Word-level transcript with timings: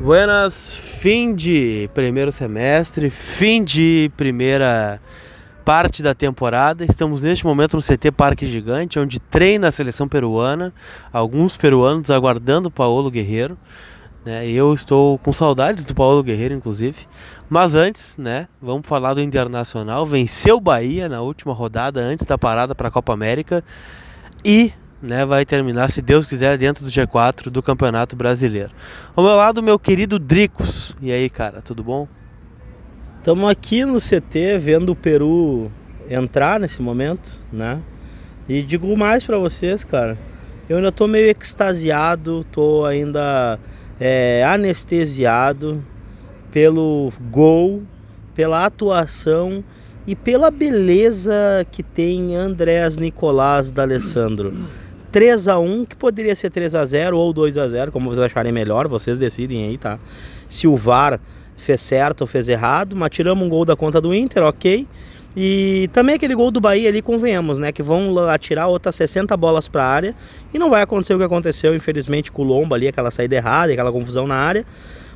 Buenas, 0.00 0.76
fim 0.76 1.34
de 1.34 1.88
primeiro 1.94 2.30
semestre, 2.32 3.08
fim 3.08 3.62
de 3.62 4.10
primeira 4.16 5.00
parte 5.64 6.02
da 6.02 6.14
temporada. 6.14 6.84
Estamos 6.84 7.22
neste 7.22 7.46
momento 7.46 7.76
no 7.76 7.82
CT 7.82 8.10
Parque 8.10 8.46
Gigante, 8.46 8.98
onde 8.98 9.20
treina 9.20 9.68
a 9.68 9.72
seleção 9.72 10.06
peruana, 10.06 10.74
alguns 11.12 11.56
peruanos 11.56 12.10
aguardando 12.10 12.68
o 12.68 12.72
Paulo 12.72 13.10
Guerreiro. 13.10 13.56
Né? 14.24 14.46
Eu 14.48 14.74
estou 14.74 15.16
com 15.18 15.32
saudades 15.32 15.84
do 15.84 15.94
Paulo 15.94 16.22
Guerreiro, 16.22 16.54
inclusive. 16.54 17.06
Mas 17.48 17.74
antes, 17.74 18.18
né, 18.18 18.48
vamos 18.60 18.86
falar 18.86 19.14
do 19.14 19.22
Internacional. 19.22 20.04
Venceu 20.04 20.56
o 20.56 20.60
Bahia 20.60 21.08
na 21.08 21.20
última 21.20 21.54
rodada, 21.54 22.00
antes 22.00 22.26
da 22.26 22.36
parada 22.36 22.74
para 22.74 22.88
a 22.88 22.90
Copa 22.90 23.12
América. 23.12 23.62
E 24.44 24.72
né, 25.04 25.26
vai 25.26 25.44
terminar, 25.44 25.90
se 25.90 26.00
Deus 26.00 26.24
quiser, 26.24 26.56
dentro 26.56 26.82
do 26.82 26.90
G4 26.90 27.50
do 27.50 27.62
Campeonato 27.62 28.16
Brasileiro. 28.16 28.70
Ao 29.14 29.22
meu 29.22 29.34
lado, 29.34 29.62
meu 29.62 29.78
querido 29.78 30.18
Dricos. 30.18 30.96
E 31.00 31.12
aí, 31.12 31.28
cara, 31.28 31.60
tudo 31.60 31.84
bom? 31.84 32.08
Estamos 33.18 33.48
aqui 33.50 33.84
no 33.84 33.98
CT 33.98 34.58
vendo 34.58 34.92
o 34.92 34.96
Peru 34.96 35.70
entrar 36.08 36.58
nesse 36.58 36.80
momento, 36.80 37.38
né? 37.52 37.80
E 38.48 38.62
digo 38.62 38.96
mais 38.96 39.24
para 39.24 39.38
vocês, 39.38 39.84
cara. 39.84 40.18
Eu 40.68 40.78
ainda 40.78 40.90
tô 40.90 41.06
meio 41.06 41.30
extasiado, 41.30 42.44
tô 42.50 42.84
ainda 42.86 43.58
é, 44.00 44.42
anestesiado 44.44 45.84
pelo 46.50 47.12
gol, 47.30 47.82
pela 48.34 48.64
atuação 48.64 49.62
e 50.06 50.14
pela 50.14 50.50
beleza 50.50 51.66
que 51.70 51.82
tem 51.82 52.34
Andrés 52.36 52.96
Nicolás 52.96 53.70
D'Alessandro. 53.70 54.54
3 55.14 55.46
a 55.46 55.60
1 55.60 55.84
que 55.84 55.94
poderia 55.94 56.34
ser 56.34 56.50
3 56.50 56.74
a 56.74 56.84
0 56.84 57.16
ou 57.16 57.32
2 57.32 57.56
a 57.56 57.68
0 57.68 57.92
como 57.92 58.10
vocês 58.10 58.26
acharem 58.26 58.50
melhor, 58.50 58.88
vocês 58.88 59.16
decidem 59.16 59.68
aí, 59.68 59.78
tá? 59.78 59.96
Se 60.48 60.66
o 60.66 60.76
VAR 60.76 61.20
fez 61.56 61.80
certo 61.82 62.22
ou 62.22 62.26
fez 62.26 62.48
errado, 62.48 62.96
mas 62.96 63.10
tiramos 63.10 63.46
um 63.46 63.48
gol 63.48 63.64
da 63.64 63.76
conta 63.76 64.00
do 64.00 64.12
Inter, 64.12 64.42
ok. 64.42 64.84
E 65.36 65.88
também 65.92 66.16
aquele 66.16 66.34
gol 66.34 66.50
do 66.50 66.60
Bahia 66.60 66.88
ali, 66.88 67.00
convenhamos, 67.00 67.60
né? 67.60 67.70
Que 67.70 67.80
vão 67.80 68.18
atirar 68.28 68.66
outras 68.66 68.96
60 68.96 69.36
bolas 69.36 69.68
para 69.68 69.84
a 69.84 69.86
área 69.86 70.16
e 70.52 70.58
não 70.58 70.68
vai 70.68 70.82
acontecer 70.82 71.14
o 71.14 71.18
que 71.18 71.22
aconteceu, 71.22 71.76
infelizmente, 71.76 72.32
com 72.32 72.42
o 72.42 72.44
Lomba 72.44 72.74
ali, 72.74 72.88
aquela 72.88 73.12
saída 73.12 73.36
errada, 73.36 73.72
aquela 73.72 73.92
confusão 73.92 74.26
na 74.26 74.34
área. 74.34 74.66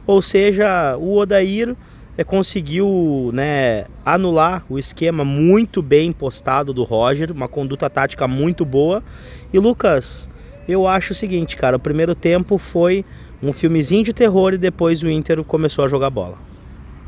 Ou 0.06 0.22
seja, 0.22 0.96
o 0.96 1.16
Odair 1.16 1.74
é, 2.18 2.24
conseguiu 2.24 3.30
né, 3.32 3.84
anular 4.04 4.64
o 4.68 4.76
esquema 4.76 5.24
muito 5.24 5.80
bem 5.80 6.10
postado 6.10 6.74
do 6.74 6.82
Roger, 6.82 7.30
uma 7.30 7.46
conduta 7.46 7.88
tática 7.88 8.26
muito 8.26 8.64
boa. 8.64 9.04
E 9.52 9.58
Lucas, 9.60 10.28
eu 10.68 10.88
acho 10.88 11.12
o 11.12 11.16
seguinte, 11.16 11.56
cara, 11.56 11.76
o 11.76 11.80
primeiro 11.80 12.16
tempo 12.16 12.58
foi 12.58 13.04
um 13.40 13.52
filmezinho 13.52 14.02
de 14.02 14.12
terror 14.12 14.52
e 14.52 14.58
depois 14.58 15.00
o 15.00 15.08
Inter 15.08 15.44
começou 15.44 15.84
a 15.84 15.88
jogar 15.88 16.10
bola. 16.10 16.36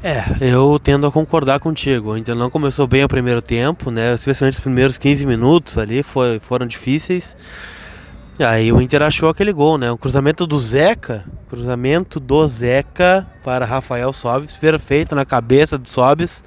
É, 0.02 0.24
eu 0.40 0.80
tendo 0.82 1.06
a 1.06 1.12
concordar 1.12 1.58
contigo. 1.58 2.12
O 2.12 2.16
Inter 2.16 2.36
não 2.36 2.48
começou 2.48 2.86
bem 2.86 3.04
o 3.04 3.08
primeiro 3.08 3.42
tempo, 3.42 3.90
né? 3.90 4.14
Especialmente 4.14 4.54
os 4.54 4.60
primeiros 4.60 4.96
15 4.96 5.26
minutos 5.26 5.76
ali 5.76 6.04
foi, 6.04 6.38
foram 6.38 6.66
difíceis. 6.66 7.36
Aí 8.46 8.72
o 8.72 8.80
Inter 8.80 9.02
achou 9.02 9.28
aquele 9.28 9.52
gol, 9.52 9.76
né? 9.76 9.90
O 9.90 9.98
cruzamento 9.98 10.46
do 10.46 10.58
Zeca, 10.58 11.24
cruzamento 11.48 12.18
do 12.18 12.46
Zeca 12.46 13.26
para 13.44 13.66
Rafael 13.66 14.12
Sobis, 14.12 14.56
perfeito 14.56 15.14
na 15.14 15.26
cabeça 15.26 15.76
do 15.76 15.88
Sobis. 15.88 16.42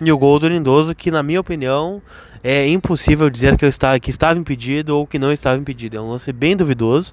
E 0.00 0.10
o 0.10 0.18
gol 0.18 0.38
do 0.38 0.48
Lindoso, 0.48 0.94
que 0.94 1.10
na 1.10 1.22
minha 1.22 1.40
opinião 1.40 2.02
é 2.42 2.68
impossível 2.68 3.28
dizer 3.28 3.56
que, 3.56 3.64
eu 3.64 3.68
estava, 3.68 3.98
que 3.98 4.10
estava 4.10 4.38
impedido 4.38 4.96
ou 4.96 5.06
que 5.06 5.18
não 5.18 5.32
estava 5.32 5.58
impedido. 5.58 5.96
É 5.96 6.00
um 6.00 6.10
lance 6.10 6.32
bem 6.32 6.56
duvidoso. 6.56 7.12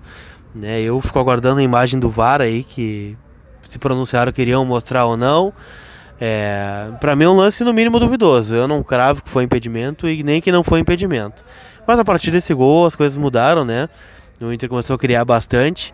Né? 0.55 0.81
Eu 0.81 1.01
fico 1.01 1.19
aguardando 1.19 1.59
a 1.59 1.63
imagem 1.63 1.99
do 1.99 2.09
VAR 2.09 2.39
aí, 2.39 2.63
que 2.63 3.17
se 3.61 3.79
pronunciaram 3.79 4.31
queriam 4.31 4.63
mostrar 4.65 5.05
ou 5.05 5.17
não. 5.17 5.51
É, 6.19 6.91
para 7.01 7.15
mim 7.15 7.25
é 7.25 7.29
um 7.29 7.35
lance 7.35 7.63
no 7.63 7.73
mínimo 7.73 7.99
duvidoso. 7.99 8.55
Eu 8.55 8.67
não 8.67 8.83
cravo 8.83 9.23
que 9.23 9.29
foi 9.29 9.43
impedimento 9.43 10.07
e 10.07 10.23
nem 10.23 10.39
que 10.39 10.51
não 10.51 10.63
foi 10.63 10.79
impedimento. 10.79 11.43
Mas 11.85 11.99
a 11.99 12.05
partir 12.05 12.31
desse 12.31 12.53
gol 12.53 12.85
as 12.85 12.95
coisas 12.95 13.17
mudaram, 13.17 13.65
né? 13.65 13.89
O 14.47 14.53
Inter 14.53 14.69
começou 14.69 14.95
a 14.95 14.99
criar 14.99 15.25
bastante. 15.25 15.93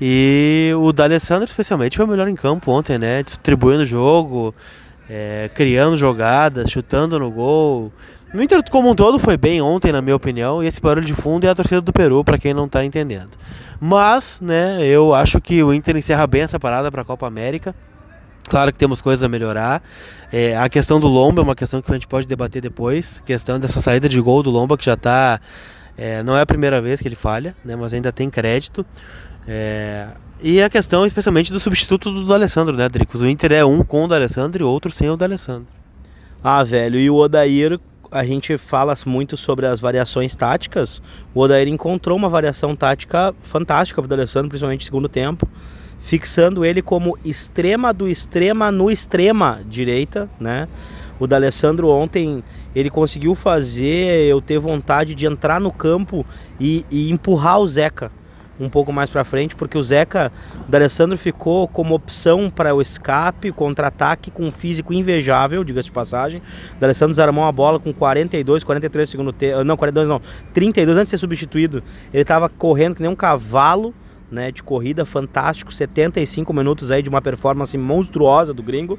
E 0.00 0.72
o 0.78 0.92
D'Alessandro, 0.92 1.44
especialmente, 1.44 1.96
foi 1.96 2.06
o 2.06 2.08
melhor 2.08 2.28
em 2.28 2.34
campo 2.34 2.70
ontem, 2.70 2.98
né? 2.98 3.22
Distribuindo 3.22 3.82
o 3.82 3.86
jogo, 3.86 4.54
é, 5.10 5.50
criando 5.54 5.96
jogadas, 5.96 6.70
chutando 6.70 7.18
no 7.18 7.30
gol. 7.30 7.92
O 8.32 8.42
Inter 8.42 8.62
como 8.70 8.90
um 8.90 8.94
todo 8.94 9.18
foi 9.18 9.36
bem 9.36 9.60
ontem, 9.60 9.90
na 9.90 10.02
minha 10.02 10.14
opinião, 10.14 10.62
e 10.62 10.66
esse 10.66 10.80
barulho 10.80 11.06
de 11.06 11.14
fundo 11.14 11.46
é 11.46 11.50
a 11.50 11.54
torcida 11.54 11.80
do 11.80 11.92
Peru, 11.92 12.22
para 12.22 12.36
quem 12.36 12.52
não 12.52 12.66
está 12.66 12.84
entendendo. 12.84 13.30
Mas, 13.80 14.38
né, 14.40 14.84
eu 14.84 15.14
acho 15.14 15.40
que 15.40 15.62
o 15.62 15.72
Inter 15.72 15.96
encerra 15.96 16.26
bem 16.26 16.42
essa 16.42 16.60
parada 16.60 16.92
para 16.92 17.02
a 17.02 17.04
Copa 17.04 17.26
América. 17.26 17.74
Claro 18.48 18.72
que 18.72 18.78
temos 18.78 19.00
coisas 19.00 19.22
a 19.24 19.28
melhorar. 19.28 19.82
É, 20.32 20.56
a 20.56 20.68
questão 20.68 21.00
do 21.00 21.08
Lomba 21.08 21.40
é 21.40 21.44
uma 21.44 21.54
questão 21.54 21.82
que 21.82 21.90
a 21.90 21.94
gente 21.94 22.06
pode 22.06 22.26
debater 22.26 22.62
depois. 22.62 23.20
A 23.22 23.26
questão 23.26 23.58
dessa 23.58 23.80
saída 23.80 24.08
de 24.08 24.20
gol 24.20 24.42
do 24.42 24.50
Lomba, 24.50 24.76
que 24.76 24.84
já 24.84 24.94
está 24.94 25.40
é, 25.98 26.22
não 26.22 26.36
é 26.36 26.42
a 26.42 26.46
primeira 26.46 26.80
vez 26.80 27.02
que 27.02 27.08
ele 27.08 27.16
falha, 27.16 27.56
né, 27.64 27.74
mas 27.74 27.92
ainda 27.92 28.12
tem 28.12 28.30
crédito. 28.30 28.86
É, 29.46 30.06
e 30.40 30.62
a 30.62 30.70
questão 30.70 31.04
especialmente 31.04 31.52
do 31.52 31.58
substituto 31.58 32.24
do 32.24 32.32
Alessandro, 32.32 32.76
né, 32.76 32.88
Dricos? 32.88 33.20
O 33.20 33.26
Inter 33.26 33.52
é 33.52 33.64
um 33.64 33.82
com 33.82 34.06
o 34.06 34.14
Alessandro 34.14 34.62
e 34.62 34.64
outro 34.64 34.92
sem 34.92 35.10
o 35.10 35.18
Alessandro. 35.20 35.66
Ah, 36.42 36.62
velho, 36.62 37.00
e 37.00 37.10
o 37.10 37.16
Odair, 37.16 37.80
a 38.12 38.24
gente 38.24 38.56
fala 38.56 38.94
muito 39.04 39.36
sobre 39.36 39.66
as 39.66 39.80
variações 39.80 40.36
táticas. 40.36 41.02
O 41.34 41.40
Odair 41.40 41.66
encontrou 41.66 42.16
uma 42.16 42.28
variação 42.28 42.76
tática 42.76 43.34
fantástica 43.40 44.00
para 44.00 44.08
o 44.08 44.14
Alessandro, 44.14 44.50
principalmente 44.50 44.82
no 44.82 44.86
segundo 44.86 45.08
tempo, 45.08 45.48
fixando 45.98 46.64
ele 46.64 46.80
como 46.80 47.18
extrema 47.24 47.92
do 47.92 48.06
extrema 48.06 48.70
no 48.70 48.88
extrema 48.88 49.60
direita, 49.68 50.30
né? 50.38 50.68
O 51.18 51.26
D'Alessandro 51.26 51.88
ontem 51.88 52.42
ele 52.74 52.90
conseguiu 52.90 53.34
fazer 53.34 54.24
eu 54.24 54.40
ter 54.40 54.58
vontade 54.58 55.14
de 55.14 55.26
entrar 55.26 55.60
no 55.60 55.72
campo 55.72 56.24
e, 56.60 56.84
e 56.90 57.10
empurrar 57.10 57.60
o 57.60 57.66
Zeca 57.66 58.10
um 58.60 58.68
pouco 58.68 58.92
mais 58.92 59.08
para 59.08 59.24
frente, 59.24 59.54
porque 59.54 59.78
o 59.78 59.82
Zeca, 59.82 60.32
o 60.66 60.70
D'Alessandro 60.70 61.16
ficou 61.16 61.68
como 61.68 61.94
opção 61.94 62.50
para 62.50 62.74
o 62.74 62.82
escape, 62.82 63.52
contra-ataque 63.52 64.30
com 64.30 64.44
um 64.44 64.50
físico 64.50 64.92
invejável, 64.92 65.62
diga-se 65.62 65.88
de 65.88 65.92
passagem. 65.92 66.42
O 66.76 66.80
D'Alessandro 66.80 67.12
desarmou 67.12 67.44
a 67.44 67.52
bola 67.52 67.78
com 67.78 67.92
42, 67.92 68.64
43 68.64 69.08
segundo 69.08 69.32
tempo, 69.32 69.64
não, 69.64 69.76
42 69.76 70.08
não, 70.08 70.20
32 70.52 70.98
antes 70.98 71.06
de 71.06 71.10
ser 71.10 71.18
substituído. 71.18 71.82
Ele 72.12 72.22
estava 72.22 72.48
correndo 72.48 72.96
que 72.96 73.02
nem 73.02 73.10
um 73.10 73.16
cavalo, 73.16 73.94
né, 74.30 74.50
de 74.50 74.62
corrida 74.62 75.04
fantástico, 75.06 75.72
75 75.72 76.52
minutos 76.52 76.90
aí 76.90 77.02
de 77.02 77.08
uma 77.08 77.22
performance 77.22 77.76
monstruosa 77.78 78.52
do 78.52 78.62
gringo. 78.62 78.98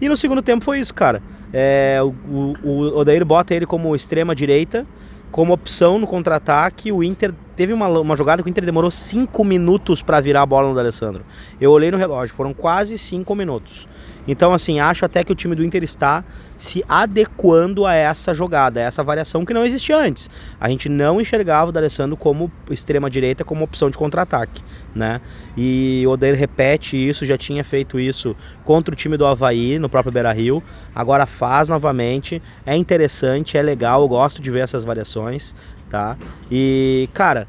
E 0.00 0.08
no 0.08 0.16
segundo 0.16 0.42
tempo 0.42 0.64
foi 0.64 0.80
isso, 0.80 0.94
cara. 0.94 1.22
É, 1.52 1.98
o, 2.02 2.14
o, 2.32 2.54
o 2.64 2.98
Odair 2.98 3.24
bota 3.24 3.54
ele 3.54 3.66
como 3.66 3.94
extrema 3.94 4.34
direita, 4.34 4.86
como 5.30 5.52
opção 5.52 5.98
no 5.98 6.06
contra-ataque. 6.06 6.90
O 6.90 7.02
Inter 7.02 7.32
teve 7.60 7.74
uma, 7.74 7.88
uma 7.88 8.16
jogada 8.16 8.42
que 8.42 8.48
o 8.48 8.50
Inter 8.50 8.64
demorou 8.64 8.90
5 8.90 9.44
minutos 9.44 10.00
para 10.00 10.18
virar 10.18 10.40
a 10.40 10.46
bola 10.46 10.72
no 10.72 10.78
Alessandro. 10.78 11.26
Eu 11.60 11.70
olhei 11.72 11.90
no 11.90 11.98
relógio, 11.98 12.34
foram 12.34 12.54
quase 12.54 12.96
5 12.96 13.34
minutos. 13.34 13.86
Então, 14.26 14.54
assim, 14.54 14.80
acho 14.80 15.04
até 15.04 15.22
que 15.22 15.30
o 15.30 15.34
time 15.34 15.54
do 15.54 15.62
Inter 15.62 15.82
está 15.82 16.24
se 16.56 16.82
adequando 16.88 17.84
a 17.84 17.94
essa 17.94 18.32
jogada, 18.32 18.80
a 18.80 18.84
essa 18.84 19.02
variação 19.02 19.44
que 19.44 19.52
não 19.52 19.64
existia 19.64 19.96
antes. 19.96 20.30
A 20.58 20.70
gente 20.70 20.88
não 20.88 21.20
enxergava 21.20 21.68
o 21.68 21.72
D'Alessandro 21.72 22.16
como 22.16 22.50
extrema-direita, 22.70 23.44
como 23.44 23.64
opção 23.64 23.90
de 23.90 23.98
contra-ataque, 23.98 24.62
né? 24.94 25.20
E 25.56 26.04
o 26.06 26.10
Odair 26.10 26.36
repete 26.36 26.96
isso, 26.96 27.26
já 27.26 27.36
tinha 27.36 27.64
feito 27.64 28.00
isso 28.00 28.36
contra 28.64 28.92
o 28.92 28.96
time 28.96 29.16
do 29.16 29.26
Havaí, 29.26 29.78
no 29.78 29.88
próprio 29.88 30.12
Beira-Rio. 30.12 30.62
Agora 30.94 31.26
faz 31.26 31.68
novamente, 31.68 32.42
é 32.64 32.76
interessante, 32.76 33.58
é 33.58 33.62
legal, 33.62 34.02
eu 34.02 34.08
gosto 34.08 34.40
de 34.40 34.50
ver 34.50 34.60
essas 34.60 34.84
variações, 34.84 35.54
tá? 35.90 36.16
E, 36.50 37.10
cara, 37.12 37.46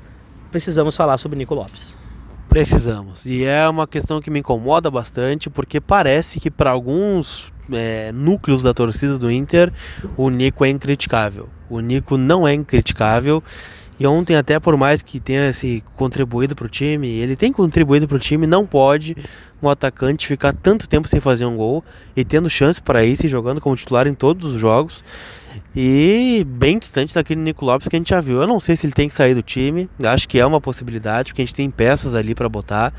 precisamos 0.51 0.95
falar 0.95 1.17
sobre 1.17 1.37
Nico 1.37 1.55
Lopes. 1.55 1.95
Precisamos. 2.49 3.25
E 3.25 3.45
é 3.45 3.69
uma 3.69 3.87
questão 3.87 4.19
que 4.19 4.29
me 4.29 4.39
incomoda 4.39 4.91
bastante, 4.91 5.49
porque 5.49 5.79
parece 5.79 6.37
que 6.37 6.51
para 6.51 6.71
alguns 6.71 7.53
é, 7.71 8.11
núcleos 8.11 8.61
da 8.61 8.73
torcida 8.73 9.17
do 9.17 9.31
Inter, 9.31 9.71
o 10.17 10.29
Nico 10.29 10.65
é 10.65 10.69
incriticável. 10.69 11.47
O 11.69 11.79
Nico 11.79 12.17
não 12.17 12.45
é 12.45 12.53
incriticável. 12.53 13.41
E 14.01 14.07
ontem, 14.07 14.35
até 14.35 14.59
por 14.59 14.75
mais 14.75 15.03
que 15.03 15.19
tenha 15.19 15.53
se 15.53 15.83
contribuído 15.95 16.55
para 16.55 16.65
o 16.65 16.67
time, 16.67 17.07
ele 17.07 17.35
tem 17.35 17.53
contribuído 17.53 18.07
para 18.07 18.17
o 18.17 18.19
time, 18.19 18.47
não 18.47 18.65
pode 18.65 19.15
um 19.61 19.69
atacante 19.69 20.25
ficar 20.25 20.53
tanto 20.53 20.89
tempo 20.89 21.07
sem 21.07 21.19
fazer 21.19 21.45
um 21.45 21.55
gol 21.55 21.83
e 22.15 22.25
tendo 22.25 22.49
chance 22.49 22.81
para 22.81 23.05
isso 23.05 23.27
e 23.27 23.29
jogando 23.29 23.61
como 23.61 23.75
titular 23.75 24.07
em 24.07 24.15
todos 24.15 24.55
os 24.55 24.59
jogos. 24.59 25.03
E 25.75 26.43
bem 26.49 26.79
distante 26.79 27.13
daquele 27.13 27.41
Nico 27.41 27.63
Lopes 27.63 27.87
que 27.87 27.95
a 27.95 27.99
gente 27.99 28.09
já 28.09 28.19
viu. 28.19 28.41
Eu 28.41 28.47
não 28.47 28.59
sei 28.59 28.75
se 28.75 28.87
ele 28.87 28.93
tem 28.93 29.07
que 29.07 29.13
sair 29.13 29.35
do 29.35 29.43
time, 29.43 29.87
acho 30.03 30.27
que 30.27 30.39
é 30.39 30.45
uma 30.47 30.59
possibilidade, 30.59 31.29
porque 31.29 31.43
a 31.43 31.45
gente 31.45 31.53
tem 31.53 31.69
peças 31.69 32.15
ali 32.15 32.33
para 32.33 32.49
botar. 32.49 32.91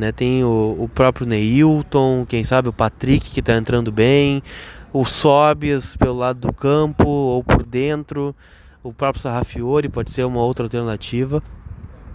Né? 0.00 0.12
Tem 0.12 0.42
o, 0.44 0.76
o 0.78 0.88
próprio 0.88 1.26
Neilton, 1.26 2.24
quem 2.26 2.42
sabe 2.42 2.70
o 2.70 2.72
Patrick 2.72 3.30
que 3.30 3.40
está 3.40 3.54
entrando 3.54 3.92
bem, 3.92 4.42
o 4.94 5.04
Sobias 5.04 5.94
pelo 5.94 6.16
lado 6.16 6.40
do 6.40 6.54
campo 6.54 7.06
ou 7.06 7.44
por 7.44 7.62
dentro, 7.66 8.34
o 8.88 8.92
próprio 8.92 9.22
Sarrafiori 9.22 9.88
pode 9.88 10.10
ser 10.10 10.24
uma 10.24 10.40
outra 10.40 10.64
alternativa. 10.64 11.42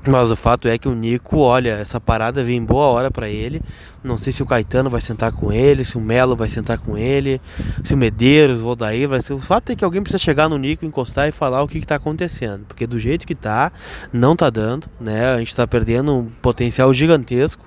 Mas 0.05 0.29
o 0.31 0.35
fato 0.35 0.67
é 0.67 0.77
que 0.77 0.89
o 0.89 0.93
Nico, 0.93 1.37
olha, 1.37 1.77
essa 1.77 1.97
parada 1.97 2.43
vem 2.43 2.61
boa 2.61 2.87
hora 2.87 3.09
para 3.09 3.29
ele. 3.29 3.61
Não 4.03 4.17
sei 4.17 4.33
se 4.33 4.43
o 4.43 4.45
Caetano 4.45 4.89
vai 4.89 4.99
sentar 4.99 5.31
com 5.31 5.49
ele, 5.49 5.85
se 5.85 5.97
o 5.97 6.01
Melo 6.01 6.35
vai 6.35 6.49
sentar 6.49 6.77
com 6.77 6.97
ele, 6.97 7.39
se 7.85 7.93
o 7.93 7.97
Medeiros, 7.97 8.59
o 8.59 8.67
Odair 8.67 9.07
vai 9.07 9.21
ser. 9.21 9.31
O 9.31 9.39
fato 9.39 9.71
é 9.71 9.75
que 9.77 9.85
alguém 9.85 10.01
precisa 10.01 10.19
chegar 10.19 10.49
no 10.49 10.57
Nico, 10.57 10.85
encostar 10.85 11.29
e 11.29 11.31
falar 11.31 11.63
o 11.63 11.69
que, 11.69 11.77
está 11.77 11.95
acontecendo. 11.95 12.65
Porque 12.65 12.85
do 12.85 12.99
jeito 12.99 13.25
que 13.25 13.33
tá, 13.33 13.71
não 14.11 14.35
tá 14.35 14.49
dando, 14.49 14.87
né? 14.99 15.33
A 15.33 15.37
gente 15.37 15.55
tá 15.55 15.65
perdendo 15.65 16.13
um 16.13 16.25
potencial 16.41 16.93
gigantesco 16.93 17.65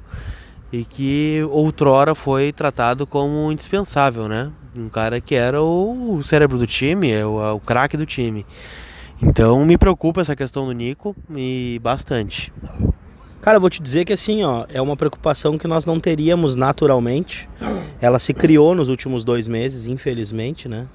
e 0.70 0.84
que 0.84 1.40
outrora 1.50 2.14
foi 2.14 2.52
tratado 2.52 3.06
como 3.06 3.50
indispensável, 3.50 4.28
né? 4.28 4.52
Um 4.76 4.90
cara 4.90 5.22
que 5.22 5.34
era 5.34 5.62
o 5.62 6.20
cérebro 6.22 6.58
do 6.58 6.66
time, 6.66 7.10
é 7.10 7.24
o, 7.24 7.54
o 7.54 7.60
craque 7.60 7.96
do 7.96 8.04
time. 8.04 8.44
Então 9.22 9.64
me 9.64 9.78
preocupa 9.78 10.20
essa 10.20 10.36
questão 10.36 10.66
do 10.66 10.72
Nico 10.72 11.16
e 11.34 11.80
bastante. 11.82 12.52
Cara, 13.40 13.56
eu 13.56 13.60
vou 13.60 13.70
te 13.70 13.80
dizer 13.80 14.04
que 14.04 14.12
assim, 14.12 14.42
ó, 14.42 14.66
é 14.68 14.82
uma 14.82 14.96
preocupação 14.96 15.56
que 15.56 15.68
nós 15.68 15.86
não 15.86 16.00
teríamos 16.00 16.56
naturalmente. 16.56 17.48
Ela 18.00 18.18
se 18.18 18.34
criou 18.34 18.74
nos 18.74 18.88
últimos 18.88 19.24
dois 19.24 19.46
meses, 19.46 19.86
infelizmente, 19.86 20.68
né? 20.68 20.86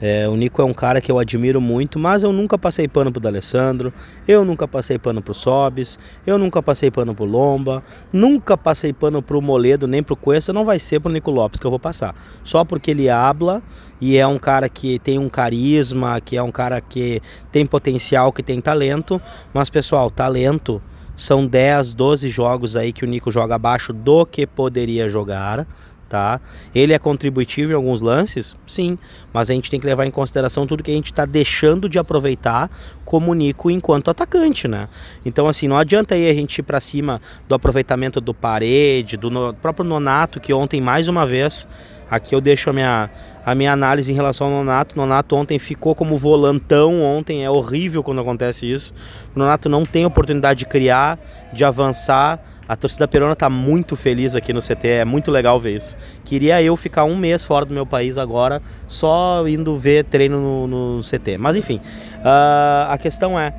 É, 0.00 0.26
o 0.28 0.34
Nico 0.34 0.62
é 0.62 0.64
um 0.64 0.72
cara 0.72 1.00
que 1.00 1.12
eu 1.12 1.18
admiro 1.18 1.60
muito, 1.60 1.98
mas 1.98 2.22
eu 2.22 2.32
nunca 2.32 2.56
passei 2.56 2.88
pano 2.88 3.12
pro 3.12 3.20
D'Alessandro, 3.20 3.92
eu 4.26 4.44
nunca 4.44 4.66
passei 4.66 4.98
pano 4.98 5.20
pro 5.20 5.34
Sobis, 5.34 5.98
eu 6.26 6.38
nunca 6.38 6.62
passei 6.62 6.90
pano 6.90 7.14
pro 7.14 7.26
Lomba, 7.26 7.82
nunca 8.10 8.56
passei 8.56 8.92
pano 8.92 9.20
pro 9.20 9.42
Moledo, 9.42 9.86
nem 9.86 10.02
pro 10.02 10.16
Cuesta, 10.16 10.52
não 10.52 10.64
vai 10.64 10.78
ser 10.78 11.00
pro 11.00 11.12
Nico 11.12 11.30
Lopes 11.30 11.60
que 11.60 11.66
eu 11.66 11.70
vou 11.70 11.78
passar. 11.78 12.14
Só 12.42 12.64
porque 12.64 12.92
ele 12.92 13.10
habla 13.10 13.62
e 14.00 14.16
é 14.16 14.26
um 14.26 14.38
cara 14.38 14.68
que 14.68 14.98
tem 14.98 15.18
um 15.18 15.28
carisma, 15.28 16.18
que 16.20 16.36
é 16.36 16.42
um 16.42 16.50
cara 16.50 16.80
que 16.80 17.20
tem 17.52 17.66
potencial, 17.66 18.32
que 18.32 18.42
tem 18.42 18.60
talento, 18.60 19.20
mas 19.52 19.68
pessoal, 19.68 20.10
talento 20.10 20.80
são 21.20 21.46
10, 21.46 21.92
12 21.92 22.30
jogos 22.30 22.76
aí 22.76 22.94
que 22.94 23.04
o 23.04 23.06
Nico 23.06 23.30
joga 23.30 23.54
abaixo 23.54 23.92
do 23.92 24.24
que 24.24 24.46
poderia 24.46 25.06
jogar 25.06 25.66
tá? 26.10 26.40
Ele 26.74 26.92
é 26.92 26.98
contributivo 26.98 27.72
em 27.72 27.74
alguns 27.74 28.02
lances, 28.02 28.54
sim, 28.66 28.98
mas 29.32 29.48
a 29.48 29.54
gente 29.54 29.70
tem 29.70 29.80
que 29.80 29.86
levar 29.86 30.04
em 30.04 30.10
consideração 30.10 30.66
tudo 30.66 30.82
que 30.82 30.90
a 30.90 30.94
gente 30.94 31.12
está 31.12 31.24
deixando 31.24 31.88
de 31.88 31.98
aproveitar 31.98 32.68
como 33.04 33.32
Nico 33.32 33.70
enquanto 33.70 34.10
atacante, 34.10 34.68
né? 34.68 34.88
Então 35.24 35.46
assim, 35.46 35.68
não 35.68 35.78
adianta 35.78 36.14
aí 36.14 36.28
a 36.28 36.34
gente 36.34 36.58
ir 36.58 36.62
para 36.62 36.80
cima 36.80 37.22
do 37.48 37.54
aproveitamento 37.54 38.20
do 38.20 38.34
Parede, 38.34 39.16
do 39.16 39.30
no, 39.30 39.54
próprio 39.54 39.84
Nonato 39.84 40.40
que 40.40 40.52
ontem 40.52 40.80
mais 40.80 41.08
uma 41.08 41.24
vez 41.24 41.66
Aqui 42.10 42.34
eu 42.34 42.40
deixo 42.40 42.70
a 42.70 42.72
minha, 42.72 43.08
a 43.46 43.54
minha 43.54 43.72
análise 43.72 44.10
em 44.10 44.14
relação 44.14 44.48
ao 44.48 44.52
Nonato. 44.52 44.96
Nonato 44.96 45.36
ontem 45.36 45.60
ficou 45.60 45.94
como 45.94 46.16
volantão, 46.16 47.00
ontem 47.00 47.44
é 47.44 47.50
horrível 47.50 48.02
quando 48.02 48.20
acontece 48.20 48.70
isso. 48.70 48.92
O 49.34 49.38
Nonato 49.38 49.68
não 49.68 49.86
tem 49.86 50.04
oportunidade 50.04 50.60
de 50.60 50.66
criar, 50.66 51.20
de 51.52 51.64
avançar. 51.64 52.40
A 52.70 52.76
torcida 52.76 53.08
perona 53.08 53.32
está 53.32 53.50
muito 53.50 53.96
feliz 53.96 54.36
aqui 54.36 54.52
no 54.52 54.60
CT, 54.60 54.86
é 54.86 55.04
muito 55.04 55.28
legal 55.28 55.58
ver 55.58 55.74
isso. 55.74 55.96
Queria 56.24 56.62
eu 56.62 56.76
ficar 56.76 57.02
um 57.02 57.16
mês 57.16 57.42
fora 57.42 57.66
do 57.66 57.74
meu 57.74 57.84
país 57.84 58.16
agora, 58.16 58.62
só 58.86 59.44
indo 59.48 59.76
ver 59.76 60.04
treino 60.04 60.40
no, 60.40 60.96
no 60.96 61.02
CT. 61.02 61.36
Mas 61.36 61.56
enfim, 61.56 61.80
uh, 62.18 62.88
a 62.88 62.96
questão 62.96 63.36
é: 63.36 63.52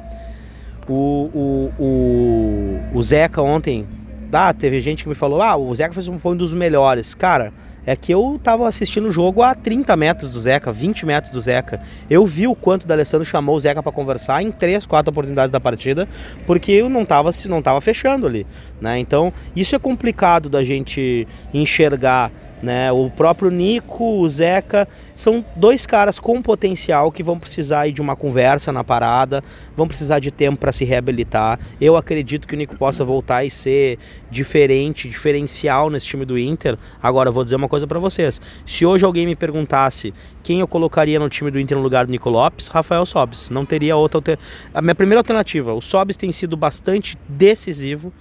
o, 0.88 1.30
o, 1.34 1.72
o, 1.78 2.80
o 2.98 3.04
Zeca 3.04 3.42
ontem, 3.42 3.86
ah, 4.32 4.54
teve 4.54 4.80
gente 4.80 5.04
que 5.04 5.10
me 5.10 5.16
falou: 5.16 5.42
ah, 5.42 5.58
o 5.58 5.76
Zeca 5.76 5.94
foi 5.94 6.32
um 6.32 6.38
dos 6.38 6.54
melhores. 6.54 7.14
Cara 7.14 7.52
é 7.86 7.96
que 7.96 8.14
eu 8.14 8.40
tava 8.44 8.68
assistindo 8.68 9.08
o 9.08 9.12
jogo 9.12 9.42
a 9.42 9.56
30 9.56 9.96
metros 9.96 10.32
do 10.32 10.40
Zeca, 10.40 10.72
20 10.72 11.06
metros 11.06 11.32
do 11.32 11.42
Zeca. 11.42 11.82
Eu 12.10 12.26
vi 12.26 12.48
o 12.48 12.56
quanto 12.56 12.84
o 12.84 12.88
D'Alessandro 12.88 13.26
chamou 13.26 13.56
o 13.56 13.60
Zeca 13.60 13.82
para 13.82 13.92
conversar 13.92 14.42
em 14.42 14.52
três, 14.52 14.86
quatro 14.86 15.12
oportunidades 15.12 15.52
da 15.52 15.60
partida, 15.60 16.08
porque 16.46 16.72
eu 16.72 16.90
não 16.90 17.06
tava, 17.06 17.32
não 17.48 17.62
tava 17.62 17.82
fechando 17.82 18.28
ali, 18.28 18.46
né? 18.80 19.00
Então, 19.00 19.34
isso 19.56 19.76
é 19.76 19.80
complicado 19.80 20.50
da 20.50 20.64
gente 20.64 21.28
enxergar 21.54 22.32
né? 22.62 22.92
O 22.92 23.10
próprio 23.10 23.50
Nico, 23.50 24.20
o 24.20 24.30
Zeca, 24.30 24.88
são 25.16 25.44
dois 25.56 25.86
caras 25.86 26.20
com 26.20 26.42
potencial 26.42 27.12
que 27.12 27.24
vão 27.24 27.40
precisar 27.40 27.90
de 27.92 28.02
uma 28.02 28.16
conversa 28.16 28.72
na 28.72 28.84
parada, 28.84 29.44
vão 29.76 29.88
precisar 29.88 30.20
de 30.20 30.32
tempo 30.32 30.60
para 30.60 30.72
se 30.72 30.86
reabilitar. 30.86 31.60
Eu 31.80 31.96
acredito 31.96 32.48
que 32.48 32.56
o 32.56 32.58
Nico 32.58 32.76
possa 32.78 33.04
voltar 33.04 33.44
e 33.44 33.50
ser 33.50 33.98
diferente, 34.30 35.08
diferencial 35.08 35.90
nesse 35.90 36.06
time 36.06 36.26
do 36.26 36.38
Inter. 36.38 36.78
Agora, 37.02 37.30
eu 37.30 37.34
vou 37.34 37.44
dizer 37.44 37.56
uma 37.56 37.68
coisa 37.68 37.88
para 37.88 38.00
vocês: 38.00 38.40
se 38.66 38.86
hoje 38.86 39.06
alguém 39.06 39.26
me 39.26 39.36
perguntasse 39.36 40.14
quem 40.44 40.60
eu 40.60 40.68
colocaria 40.68 41.20
no 41.20 41.30
time 41.30 41.52
do 41.52 41.60
Inter 41.60 41.78
no 41.78 41.84
lugar 41.84 42.06
do 42.06 42.12
Nico 42.12 42.30
Lopes, 42.30 42.68
Rafael 42.68 43.06
Sobis. 43.06 43.50
Não 43.50 43.66
teria 43.66 43.96
outra 43.96 44.18
alternativa. 44.18 44.52
A 44.74 44.82
minha 44.82 44.96
primeira 44.96 45.20
alternativa, 45.20 45.74
o 45.74 45.82
Sobis 45.82 46.18
tem 46.18 46.32
sido 46.32 46.58
bastante 46.58 47.18
decisivo, 47.28 48.12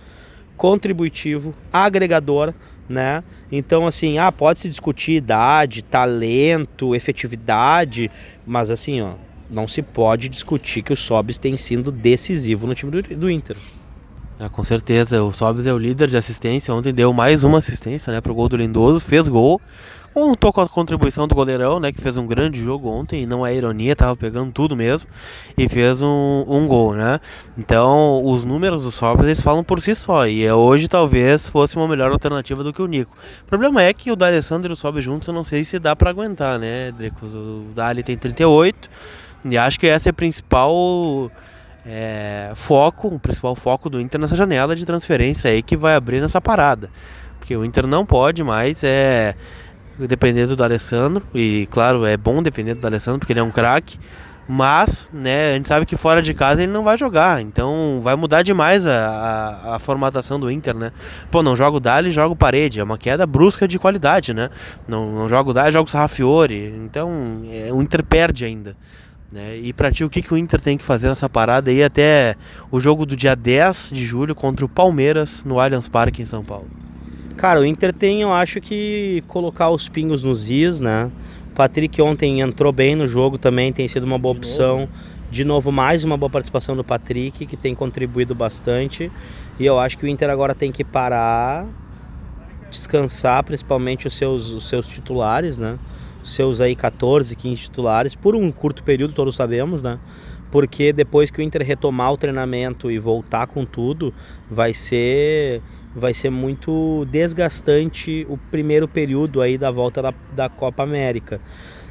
contributivo, 0.57 1.55
agregador 1.73 2.53
né? 2.91 3.23
Então, 3.51 3.87
assim, 3.87 4.19
ah, 4.19 4.31
pode 4.31 4.59
se 4.59 4.69
discutir 4.69 5.13
idade, 5.13 5.83
talento, 5.83 6.95
efetividade, 6.95 8.11
mas 8.47 8.71
assim, 8.71 9.01
ó, 9.01 9.15
não 9.49 9.67
se 9.67 9.81
pode 9.81 10.29
discutir 10.29 10.83
que 10.83 10.93
o 10.93 10.97
Sobis 10.97 11.39
tem 11.39 11.57
sido 11.57 11.91
decisivo 11.91 12.67
no 12.67 12.75
time 12.75 12.91
do, 12.91 13.03
do 13.17 13.31
Inter. 13.31 13.57
É, 14.39 14.49
com 14.49 14.65
certeza, 14.65 15.23
o 15.23 15.33
Sobis 15.33 15.67
é 15.67 15.73
o 15.73 15.79
líder 15.79 16.09
de 16.09 16.17
assistência. 16.17 16.73
Ontem 16.73 16.95
deu 16.95 17.13
mais 17.13 17.45
uma 17.45 17.59
assistência, 17.59 18.13
né, 18.13 18.21
pro 18.21 18.35
gol 18.35 18.49
do 18.49 18.57
Lindoso, 18.57 18.99
fez 18.99 19.29
gol. 19.29 19.61
Contou 20.13 20.53
com 20.53 20.61
a 20.61 20.69
contribuição 20.69 21.29
do 21.29 21.35
goleirão, 21.37 21.79
né? 21.79 21.93
Que 21.93 22.01
fez 22.01 22.17
um 22.17 22.27
grande 22.27 22.63
jogo 22.63 22.89
ontem, 22.89 23.25
não 23.27 23.47
é 23.47 23.55
ironia, 23.55 23.95
tava 23.95 24.17
pegando 24.17 24.51
tudo 24.51 24.75
mesmo. 24.75 25.09
E 25.57 25.69
fez 25.69 26.03
um, 26.03 26.45
um 26.49 26.67
gol, 26.67 26.95
né? 26.95 27.21
Então, 27.57 28.25
os 28.25 28.45
números 28.45 28.83
do 28.83 28.91
Sobres, 28.91 29.29
eles 29.29 29.41
falam 29.41 29.63
por 29.63 29.81
si 29.81 29.95
só. 29.95 30.27
E 30.27 30.45
é, 30.45 30.53
hoje 30.53 30.89
talvez 30.89 31.49
fosse 31.49 31.77
uma 31.77 31.87
melhor 31.87 32.11
alternativa 32.11 32.65
do 32.65 32.73
que 32.73 32.83
o 32.83 32.87
Nico. 32.87 33.17
O 33.43 33.45
problema 33.47 33.83
é 33.83 33.93
que 33.93 34.11
o 34.11 34.17
D'Alessandro 34.17 34.73
e 34.73 34.75
o 34.75 34.77
Sobres 34.77 35.05
juntos, 35.05 35.29
eu 35.29 35.35
não 35.35 35.45
sei 35.45 35.63
se 35.63 35.79
dá 35.79 35.95
para 35.95 36.11
aguentar, 36.11 36.59
né, 36.59 36.91
Dricos? 36.91 37.33
O 37.33 37.67
Dali 37.75 38.03
tem 38.03 38.19
38. 38.19 38.91
E 39.45 39.57
acho 39.57 39.79
que 39.79 39.87
essa 39.87 40.09
é 40.09 40.11
a 40.11 40.15
principal... 40.15 41.31
É, 41.87 42.53
foco, 42.57 43.09
o 43.09 43.19
principal 43.19 43.55
foco 43.55 43.89
do 43.89 43.99
Inter 43.99 44.21
nessa 44.21 44.37
janela 44.37 44.77
de 44.77 44.85
transferência 44.85 45.51
aí 45.51 45.63
que 45.63 45.79
vai 45.79 45.95
abrir 45.95 46.21
nessa 46.21 46.39
parada. 46.39 46.91
Porque 47.39 47.57
o 47.57 47.65
Inter 47.65 47.87
não 47.87 48.05
pode 48.05 48.45
mais 48.45 48.85
é, 48.85 49.35
dependendo 49.99 50.57
do 50.57 50.65
Alessandro. 50.65 51.25
E 51.35 51.67
claro, 51.71 52.05
é 52.05 52.17
bom 52.17 52.43
depender 52.43 52.75
do 52.75 52.87
Alessandro 52.87 53.21
porque 53.21 53.33
ele 53.33 53.41
é 53.41 53.43
um 53.43 53.51
craque. 53.51 53.99
Mas, 54.53 55.09
né, 55.13 55.53
a 55.53 55.55
gente 55.55 55.69
sabe 55.69 55.87
que 55.87 55.97
fora 55.97 56.21
de 56.21 56.35
casa 56.35 56.61
ele 56.61 56.73
não 56.73 56.83
vai 56.83 56.99
jogar. 56.99 57.41
Então 57.41 58.01
vai 58.03 58.17
mudar 58.17 58.43
demais 58.43 58.85
a, 58.85 58.93
a, 58.93 59.77
a 59.77 59.79
formatação 59.79 60.41
do 60.41 60.51
Inter, 60.51 60.75
né? 60.75 60.91
Pô, 61.31 61.41
não 61.41 61.55
joga 61.55 61.77
o 61.77 61.81
Dali, 61.81 62.11
joga 62.11 62.33
o 62.33 62.37
Parede. 62.37 62.81
É 62.81 62.83
uma 62.83 62.99
queda 62.99 63.25
brusca 63.29 63.69
de 63.69 63.79
qualidade, 63.79 64.35
né? 64.35 64.51
Não, 64.89 65.13
não 65.13 65.27
o 65.27 65.53
Dali, 65.53 65.71
joga 65.71 65.89
o 65.89 65.93
Sarrafiore. 65.93 66.75
Então 66.85 67.43
é, 67.53 67.73
o 67.73 67.81
Inter 67.81 68.05
perde 68.05 68.45
ainda. 68.45 68.77
Né? 69.31 69.57
E 69.59 69.73
pra 69.73 69.93
ti, 69.93 70.03
o 70.03 70.11
que, 70.11 70.21
que 70.21 70.35
o 70.35 70.37
Inter 70.37 70.61
tem 70.61 70.77
que 70.77 70.85
fazer 70.85 71.09
nessa 71.09 71.29
parada 71.29 71.71
aí 71.71 71.85
até 71.85 72.35
o 72.73 72.81
jogo 72.81 73.07
do 73.07 73.15
dia 73.15 73.37
10 73.37 73.91
de 73.93 74.05
julho 74.05 74.35
contra 74.35 74.65
o 74.65 74.69
Palmeiras 74.69 75.45
no 75.45 75.61
Allianz 75.61 75.87
Parque 75.87 76.23
em 76.23 76.27
São 76.27 76.45
Paulo? 76.45 76.67
Cara, 77.41 77.59
o 77.59 77.65
Inter 77.65 77.91
tem, 77.91 78.21
eu 78.21 78.35
acho 78.35 78.61
que 78.61 79.25
colocar 79.27 79.71
os 79.71 79.89
pingos 79.89 80.23
nos 80.23 80.51
is, 80.51 80.79
né? 80.79 81.11
O 81.51 81.55
Patrick 81.55 82.03
ontem 82.03 82.43
entrou 82.43 82.71
bem 82.71 82.95
no 82.95 83.07
jogo 83.07 83.39
também, 83.39 83.73
tem 83.73 83.89
sido 83.89 84.05
uma 84.05 84.19
boa 84.19 84.35
De 84.35 84.41
opção. 84.41 84.81
Novo. 84.81 84.93
De 85.31 85.43
novo, 85.43 85.73
mais 85.73 86.05
uma 86.05 86.19
boa 86.19 86.29
participação 86.29 86.77
do 86.77 86.85
Patrick, 86.85 87.47
que 87.47 87.57
tem 87.57 87.75
contribuído 87.75 88.35
bastante. 88.35 89.11
E 89.59 89.65
eu 89.65 89.81
acho 89.81 89.97
que 89.97 90.05
o 90.05 90.07
Inter 90.07 90.29
agora 90.29 90.55
tem 90.55 90.71
que 90.71 90.85
parar, 90.85 91.67
descansar, 92.71 93.43
principalmente 93.43 94.07
os 94.07 94.15
seus, 94.15 94.53
os 94.53 94.69
seus 94.69 94.87
titulares, 94.87 95.57
né? 95.57 95.79
Os 96.23 96.35
seus 96.35 96.61
aí 96.61 96.77
14, 96.77 97.35
15 97.35 97.63
titulares, 97.63 98.15
por 98.15 98.37
um 98.37 98.53
curto 98.53 98.83
período, 98.83 99.15
todos 99.15 99.35
sabemos, 99.35 99.83
né? 99.83 99.99
Porque 100.51 100.93
depois 100.93 101.31
que 101.31 101.41
o 101.41 101.43
Inter 101.43 101.65
retomar 101.65 102.13
o 102.13 102.17
treinamento 102.17 102.91
e 102.91 102.99
voltar 102.99 103.47
com 103.47 103.65
tudo, 103.65 104.13
vai 104.51 104.75
ser 104.75 105.63
vai 105.95 106.15
ser 106.15 106.31
muito 106.31 107.05
desgastante 107.11 108.25
o 108.29 108.37
primeiro 108.37 108.87
período 108.87 109.41
aí 109.41 109.59
da 109.59 109.73
volta 109.73 110.01
da, 110.01 110.15
da 110.33 110.49
Copa 110.49 110.85
América. 110.85 111.41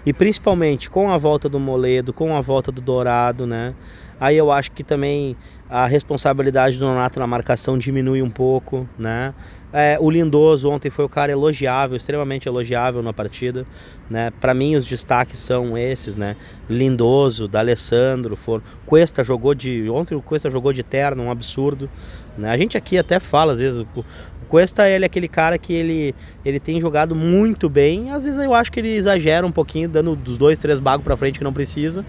E 0.05 0.13
principalmente 0.13 0.89
com 0.89 1.11
a 1.11 1.17
volta 1.17 1.49
do 1.49 1.59
Moledo, 1.59 2.13
com 2.13 2.35
a 2.35 2.41
volta 2.41 2.71
do 2.71 2.81
Dourado, 2.81 3.45
né? 3.45 3.73
Aí 4.19 4.35
eu 4.35 4.51
acho 4.51 4.71
que 4.71 4.83
também 4.83 5.35
a 5.69 5.85
responsabilidade 5.85 6.77
do 6.77 6.85
Nonato 6.85 7.19
na 7.19 7.27
marcação 7.27 7.77
diminui 7.77 8.21
um 8.21 8.29
pouco, 8.29 8.87
né? 8.97 9.33
É, 9.71 9.97
o 9.99 10.09
Lindoso 10.09 10.69
ontem 10.69 10.89
foi 10.89 11.05
o 11.05 11.09
cara 11.09 11.31
elogiável, 11.31 11.95
extremamente 11.95 12.47
elogiável 12.47 13.03
na 13.03 13.13
partida, 13.13 13.65
né? 14.09 14.31
Para 14.41 14.53
mim 14.53 14.75
os 14.75 14.85
destaques 14.85 15.37
são 15.37 15.77
esses, 15.77 16.15
né? 16.15 16.35
Lindoso, 16.69 17.47
D'Alessandro, 17.47 18.35
for... 18.35 18.63
Cuesta 18.85 19.23
jogou 19.23 19.53
de 19.53 19.89
ontem 19.89 20.15
o 20.15 20.21
Cuesta 20.21 20.49
jogou 20.49 20.73
de 20.73 20.81
terno, 20.81 21.23
um 21.23 21.31
absurdo, 21.31 21.89
né? 22.37 22.49
A 22.49 22.57
gente 22.57 22.75
aqui 22.75 22.97
até 22.97 23.19
fala 23.19 23.53
às 23.53 23.59
vezes 23.59 23.79
o 23.79 24.05
Cuesta 24.49 24.89
ele 24.89 25.05
é 25.05 25.07
aquele 25.07 25.27
cara 25.27 25.57
que 25.57 25.73
ele 25.73 26.15
ele 26.43 26.59
tem 26.59 26.81
jogado 26.81 27.15
muito 27.15 27.69
bem, 27.69 28.11
às 28.11 28.23
vezes 28.23 28.39
eu 28.39 28.53
acho 28.53 28.71
que 28.71 28.79
ele 28.79 28.89
exagera 28.89 29.45
um 29.45 29.51
pouquinho, 29.51 29.87
dando 29.87 30.15
dos 30.15 30.37
dois, 30.37 30.59
três 30.59 30.79
bagos 30.79 31.03
para 31.03 31.15
frente 31.15 31.37
que 31.37 31.43
não 31.43 31.53
precisa 31.53 32.03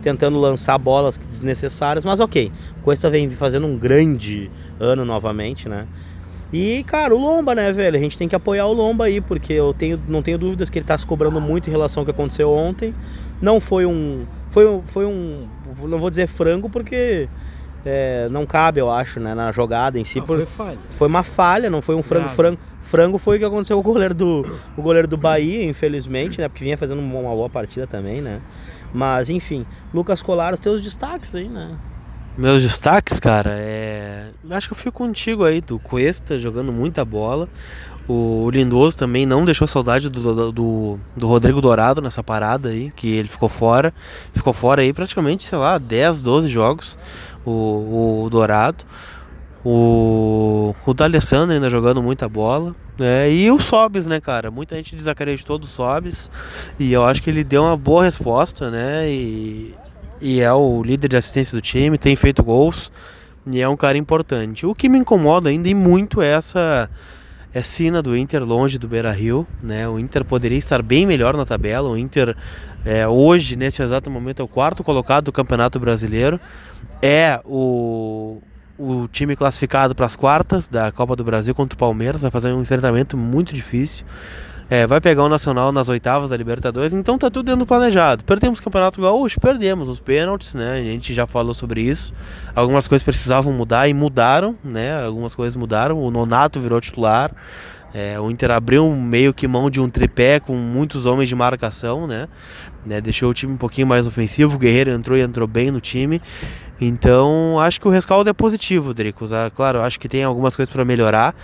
tentando 0.00 0.38
lançar 0.38 0.78
bolas 0.78 1.18
desnecessárias, 1.18 2.04
mas 2.04 2.20
ok. 2.20 2.50
Cuesta 2.82 3.10
vem 3.10 3.28
fazendo 3.30 3.66
um 3.66 3.76
grande 3.76 4.50
ano 4.78 5.04
novamente, 5.04 5.68
né? 5.68 5.86
E, 6.52 6.82
cara, 6.84 7.14
o 7.14 7.18
Lomba, 7.18 7.54
né, 7.54 7.72
velho? 7.72 7.96
A 7.96 8.00
gente 8.00 8.18
tem 8.18 8.28
que 8.28 8.34
apoiar 8.34 8.66
o 8.66 8.72
Lomba 8.72 9.04
aí, 9.04 9.20
porque 9.20 9.52
eu 9.52 9.72
tenho, 9.72 10.00
não 10.08 10.20
tenho 10.20 10.36
dúvidas 10.36 10.68
que 10.68 10.78
ele 10.78 10.86
tá 10.86 10.98
se 10.98 11.06
cobrando 11.06 11.40
muito 11.40 11.68
em 11.68 11.70
relação 11.70 12.00
ao 12.00 12.04
que 12.04 12.10
aconteceu 12.10 12.50
ontem. 12.50 12.92
Não 13.40 13.60
foi 13.60 13.86
um. 13.86 14.24
Foi, 14.50 14.80
foi 14.86 15.06
um. 15.06 15.46
Não 15.82 15.98
vou 16.00 16.10
dizer 16.10 16.26
frango, 16.26 16.68
porque 16.68 17.28
é, 17.84 18.28
não 18.30 18.46
cabe, 18.46 18.80
eu 18.80 18.90
acho, 18.90 19.20
né, 19.20 19.34
na 19.34 19.52
jogada 19.52 19.98
em 19.98 20.04
si. 20.04 20.18
Não, 20.18 20.26
por, 20.26 20.36
foi 20.36 20.46
falha. 20.46 20.78
foi 20.90 21.08
uma 21.08 21.22
falha, 21.22 21.70
não 21.70 21.80
foi 21.80 21.94
um 21.94 22.02
frango. 22.02 22.24
Grave. 22.24 22.36
Frango, 22.36 22.58
frango 22.82 23.18
foi 23.18 23.36
o 23.36 23.40
que 23.40 23.44
aconteceu 23.46 23.82
com 23.82 23.88
o 23.88 23.92
goleiro 23.92 24.14
do, 24.14 24.58
o 24.76 24.82
goleiro 24.82 25.08
do 25.08 25.16
Bahia, 25.16 25.64
infelizmente, 25.64 26.40
né? 26.40 26.48
Porque 26.48 26.64
vinha 26.64 26.76
fazendo 26.76 27.00
uma 27.00 27.34
boa 27.34 27.48
partida 27.48 27.86
também, 27.86 28.20
né? 28.20 28.40
Mas, 28.92 29.30
enfim, 29.30 29.64
Lucas 29.94 30.20
Colar, 30.20 30.52
os 30.54 30.60
teus 30.60 30.82
destaques 30.82 31.34
aí, 31.34 31.48
né? 31.48 31.76
Meus 32.36 32.62
destaques, 32.62 33.18
cara, 33.18 33.50
é. 33.54 34.30
Acho 34.50 34.68
que 34.68 34.74
eu 34.74 34.78
fico 34.78 34.92
contigo 34.92 35.44
aí, 35.44 35.60
do 35.60 35.78
Cuesta 35.78 36.38
jogando 36.38 36.72
muita 36.72 37.04
bola. 37.04 37.48
O 38.08 38.50
Lindoso 38.50 38.96
também 38.96 39.24
não 39.24 39.44
deixou 39.44 39.68
saudade 39.68 40.08
do, 40.08 40.34
do, 40.34 40.50
do, 40.52 41.00
do 41.16 41.28
Rodrigo 41.28 41.60
Dourado 41.60 42.02
nessa 42.02 42.24
parada 42.24 42.70
aí, 42.70 42.90
que 42.96 43.08
ele 43.08 43.28
ficou 43.28 43.48
fora. 43.48 43.94
Ficou 44.32 44.52
fora 44.52 44.82
aí 44.82 44.92
praticamente, 44.92 45.46
sei 45.46 45.58
lá, 45.58 45.78
10, 45.78 46.22
12 46.22 46.48
jogos, 46.48 46.98
o, 47.44 48.24
o 48.24 48.30
Dourado. 48.30 48.84
O, 49.64 50.74
o 50.86 50.94
D'Alessandro 50.94 51.54
ainda 51.54 51.68
jogando 51.68 52.02
muita 52.02 52.28
bola. 52.28 52.74
É, 52.98 53.30
e 53.32 53.50
o 53.50 53.58
Sobes, 53.58 54.06
né, 54.06 54.20
cara? 54.20 54.50
Muita 54.50 54.76
gente 54.76 54.96
desacreditou 54.96 55.58
do 55.58 55.66
Sobes. 55.66 56.30
E 56.78 56.92
eu 56.92 57.04
acho 57.04 57.22
que 57.22 57.30
ele 57.30 57.44
deu 57.44 57.62
uma 57.62 57.76
boa 57.76 58.04
resposta, 58.04 58.70
né? 58.70 59.08
E, 59.08 59.74
e 60.20 60.40
é 60.40 60.52
o 60.52 60.82
líder 60.82 61.08
de 61.08 61.16
assistência 61.16 61.56
do 61.56 61.62
time, 61.62 61.96
tem 61.98 62.16
feito 62.16 62.42
gols. 62.42 62.90
E 63.46 63.60
é 63.60 63.68
um 63.68 63.76
cara 63.76 63.96
importante. 63.96 64.66
O 64.66 64.74
que 64.74 64.88
me 64.88 64.98
incomoda 64.98 65.48
ainda 65.48 65.68
e 65.68 65.74
muito 65.74 66.20
é 66.20 66.28
essa 66.28 66.90
é 67.52 68.02
do 68.02 68.16
Inter 68.16 68.44
longe 68.44 68.78
do 68.78 68.86
Beira 68.86 69.10
Rio. 69.10 69.46
Né? 69.62 69.88
O 69.88 69.98
Inter 69.98 70.24
poderia 70.24 70.58
estar 70.58 70.82
bem 70.82 71.06
melhor 71.06 71.36
na 71.36 71.44
tabela. 71.44 71.88
O 71.88 71.96
Inter 71.96 72.36
é, 72.84 73.08
hoje, 73.08 73.56
nesse 73.56 73.82
exato 73.82 74.10
momento, 74.10 74.40
é 74.40 74.44
o 74.44 74.48
quarto 74.48 74.84
colocado 74.84 75.24
do 75.24 75.32
Campeonato 75.32 75.80
Brasileiro. 75.80 76.38
É 77.02 77.40
o, 77.44 78.42
o 78.78 79.08
time 79.08 79.34
classificado 79.34 79.94
para 79.94 80.06
as 80.06 80.14
quartas 80.14 80.68
da 80.68 80.92
Copa 80.92 81.16
do 81.16 81.24
Brasil 81.24 81.54
contra 81.54 81.74
o 81.74 81.78
Palmeiras. 81.78 82.22
Vai 82.22 82.30
fazer 82.30 82.52
um 82.52 82.60
enfrentamento 82.60 83.16
muito 83.16 83.54
difícil. 83.54 84.04
É, 84.70 84.86
vai 84.86 85.00
pegar 85.00 85.24
o 85.24 85.28
Nacional 85.28 85.72
nas 85.72 85.88
oitavas 85.88 86.30
da 86.30 86.36
Libertadores, 86.36 86.92
então 86.92 87.18
tá 87.18 87.28
tudo 87.28 87.46
dentro 87.46 87.60
do 87.60 87.66
planejado. 87.66 88.22
Perdemos 88.22 88.60
o 88.60 88.62
Campeonato 88.62 89.00
Gaúcho, 89.02 89.40
perdemos 89.40 89.88
os 89.88 89.98
pênaltis, 89.98 90.54
né? 90.54 90.74
A 90.74 90.76
gente 90.84 91.12
já 91.12 91.26
falou 91.26 91.52
sobre 91.52 91.80
isso. 91.80 92.14
Algumas 92.54 92.86
coisas 92.86 93.04
precisavam 93.04 93.52
mudar 93.52 93.88
e 93.88 93.94
mudaram, 93.94 94.56
né? 94.62 95.04
Algumas 95.04 95.34
coisas 95.34 95.56
mudaram. 95.56 96.00
O 96.00 96.08
Nonato 96.08 96.60
virou 96.60 96.80
titular. 96.80 97.32
É, 97.92 98.18
o 98.20 98.30
Inter 98.30 98.52
abriu 98.52 98.88
meio 98.94 99.34
que 99.34 99.48
mão 99.48 99.68
de 99.68 99.80
um 99.80 99.88
tripé 99.88 100.38
com 100.38 100.54
muitos 100.54 101.06
homens 101.06 101.28
de 101.28 101.34
marcação, 101.34 102.06
né? 102.06 102.28
né? 102.84 103.00
Deixou 103.00 103.30
o 103.30 103.34
time 103.34 103.52
um 103.52 103.56
pouquinho 103.56 103.86
mais 103.86 104.06
ofensivo. 104.06 104.56
O 104.56 104.58
Guerreiro 104.58 104.90
entrou 104.90 105.18
e 105.18 105.20
entrou 105.20 105.48
bem 105.48 105.70
no 105.70 105.80
time. 105.80 106.20
Então, 106.80 107.58
acho 107.60 107.80
que 107.80 107.88
o 107.88 107.90
rescaldo 107.90 108.30
é 108.30 108.32
positivo, 108.32 108.94
Dricos. 108.94 109.32
Ah, 109.32 109.50
claro, 109.54 109.82
acho 109.82 109.98
que 109.98 110.08
tem 110.08 110.24
algumas 110.24 110.56
coisas 110.56 110.72
para 110.72 110.84
melhorar 110.84 111.34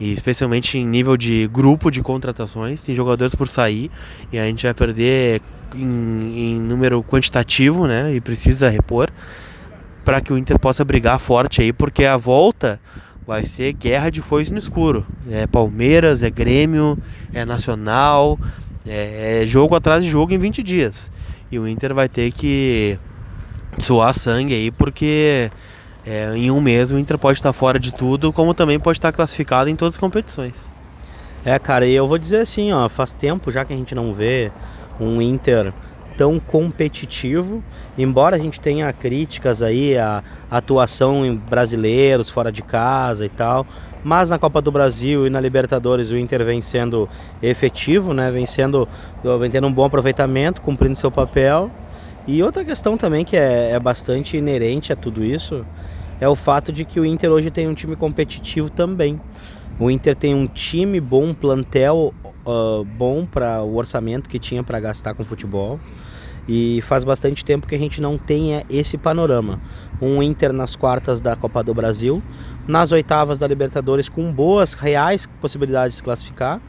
e 0.00 0.14
especialmente 0.14 0.78
em 0.78 0.86
nível 0.86 1.14
de 1.14 1.46
grupo 1.52 1.90
de 1.90 2.00
contratações, 2.02 2.82
tem 2.82 2.94
jogadores 2.94 3.34
por 3.34 3.46
sair 3.46 3.90
e 4.32 4.38
a 4.38 4.46
gente 4.46 4.62
vai 4.62 4.72
perder 4.72 5.42
em, 5.74 6.54
em 6.54 6.58
número 6.58 7.04
quantitativo, 7.04 7.86
né? 7.86 8.14
E 8.14 8.20
precisa 8.20 8.70
repor 8.70 9.10
para 10.02 10.22
que 10.22 10.32
o 10.32 10.38
Inter 10.38 10.58
possa 10.58 10.82
brigar 10.84 11.20
forte 11.20 11.60
aí, 11.60 11.72
porque 11.72 12.06
a 12.06 12.16
volta 12.16 12.80
vai 13.30 13.46
ser 13.46 13.72
guerra 13.74 14.10
de 14.10 14.20
foice 14.20 14.50
no 14.50 14.58
escuro. 14.58 15.06
É 15.30 15.46
Palmeiras, 15.46 16.24
é 16.24 16.30
Grêmio, 16.30 16.98
é 17.32 17.44
Nacional, 17.44 18.36
é, 18.84 19.42
é 19.44 19.46
jogo 19.46 19.76
atrás 19.76 20.02
de 20.02 20.10
jogo 20.10 20.34
em 20.34 20.38
20 20.38 20.64
dias. 20.64 21.12
E 21.48 21.56
o 21.56 21.68
Inter 21.68 21.94
vai 21.94 22.08
ter 22.08 22.32
que 22.32 22.98
suar 23.78 24.12
sangue 24.14 24.52
aí, 24.52 24.72
porque 24.72 25.48
é, 26.04 26.32
em 26.34 26.50
um 26.50 26.60
mês 26.60 26.90
o 26.90 26.98
Inter 26.98 27.16
pode 27.16 27.38
estar 27.38 27.52
fora 27.52 27.78
de 27.78 27.94
tudo, 27.94 28.32
como 28.32 28.52
também 28.52 28.80
pode 28.80 28.98
estar 28.98 29.12
classificado 29.12 29.70
em 29.70 29.76
todas 29.76 29.94
as 29.94 30.00
competições. 30.00 30.68
É, 31.44 31.56
cara, 31.56 31.86
e 31.86 31.94
eu 31.94 32.08
vou 32.08 32.18
dizer 32.18 32.40
assim, 32.40 32.72
ó, 32.72 32.88
faz 32.88 33.12
tempo 33.12 33.52
já 33.52 33.64
que 33.64 33.72
a 33.72 33.76
gente 33.76 33.94
não 33.94 34.12
vê 34.12 34.50
um 34.98 35.22
Inter 35.22 35.72
tão 36.20 36.38
competitivo, 36.38 37.64
embora 37.96 38.36
a 38.36 38.38
gente 38.38 38.60
tenha 38.60 38.92
críticas 38.92 39.62
aí 39.62 39.96
à 39.96 40.22
atuação 40.50 41.24
em 41.24 41.34
brasileiros 41.34 42.28
fora 42.28 42.52
de 42.52 42.60
casa 42.60 43.24
e 43.24 43.30
tal, 43.30 43.66
mas 44.04 44.28
na 44.28 44.38
Copa 44.38 44.60
do 44.60 44.70
Brasil 44.70 45.26
e 45.26 45.30
na 45.30 45.40
Libertadores 45.40 46.10
o 46.10 46.18
Inter 46.18 46.44
vem 46.44 46.60
sendo 46.60 47.08
efetivo, 47.42 48.12
né? 48.12 48.30
Vem 48.30 48.44
sendo, 48.44 48.86
vem 49.38 49.50
tendo 49.50 49.66
um 49.66 49.72
bom 49.72 49.86
aproveitamento, 49.86 50.60
cumprindo 50.60 50.94
seu 50.94 51.10
papel. 51.10 51.70
E 52.26 52.42
outra 52.42 52.66
questão 52.66 52.98
também 52.98 53.24
que 53.24 53.34
é, 53.34 53.70
é 53.70 53.80
bastante 53.80 54.36
inerente 54.36 54.92
a 54.92 54.96
tudo 54.96 55.24
isso 55.24 55.64
é 56.20 56.28
o 56.28 56.36
fato 56.36 56.70
de 56.70 56.84
que 56.84 57.00
o 57.00 57.06
Inter 57.06 57.30
hoje 57.30 57.50
tem 57.50 57.66
um 57.66 57.72
time 57.72 57.96
competitivo 57.96 58.68
também. 58.68 59.18
O 59.78 59.90
Inter 59.90 60.14
tem 60.14 60.34
um 60.34 60.46
time 60.46 61.00
bom, 61.00 61.28
um 61.28 61.34
plantel 61.34 62.12
uh, 62.44 62.84
bom 62.84 63.24
para 63.24 63.62
o 63.62 63.76
orçamento 63.76 64.28
que 64.28 64.38
tinha 64.38 64.62
para 64.62 64.78
gastar 64.78 65.14
com 65.14 65.24
futebol. 65.24 65.80
E 66.48 66.80
faz 66.82 67.04
bastante 67.04 67.44
tempo 67.44 67.66
que 67.66 67.74
a 67.74 67.78
gente 67.78 68.00
não 68.00 68.18
tem 68.18 68.64
esse 68.68 68.98
panorama. 68.98 69.60
Um 70.00 70.22
Inter 70.22 70.52
nas 70.52 70.74
quartas 70.74 71.20
da 71.20 71.36
Copa 71.36 71.62
do 71.62 71.72
Brasil, 71.72 72.22
nas 72.66 72.92
oitavas 72.92 73.38
da 73.38 73.46
Libertadores 73.46 74.08
com 74.08 74.32
boas 74.32 74.74
reais 74.74 75.28
possibilidades 75.40 75.94
de 75.94 75.96
se 75.98 76.02
classificar 76.02 76.60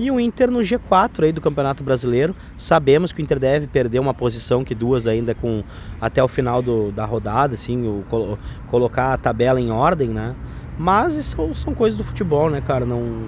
e 0.00 0.10
o 0.10 0.18
Inter 0.18 0.50
no 0.50 0.60
G4 0.60 1.24
aí 1.24 1.32
do 1.32 1.42
Campeonato 1.42 1.84
Brasileiro. 1.84 2.34
Sabemos 2.56 3.12
que 3.12 3.20
o 3.20 3.22
Inter 3.22 3.38
deve 3.38 3.66
perder 3.66 3.98
uma 3.98 4.14
posição 4.14 4.64
que 4.64 4.74
duas 4.74 5.06
ainda 5.06 5.34
com 5.34 5.62
até 6.00 6.24
o 6.24 6.28
final 6.28 6.62
do, 6.62 6.90
da 6.90 7.04
rodada, 7.04 7.54
assim, 7.54 7.86
o, 7.86 8.02
colo, 8.08 8.38
colocar 8.68 9.12
a 9.12 9.18
tabela 9.18 9.60
em 9.60 9.70
ordem, 9.70 10.08
né? 10.08 10.34
Mas 10.78 11.12
são, 11.26 11.54
são 11.54 11.74
coisas 11.74 11.98
do 11.98 12.02
futebol, 12.04 12.48
né, 12.48 12.62
cara? 12.62 12.86
Não, 12.86 13.26